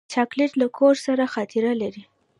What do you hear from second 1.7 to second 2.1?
لري.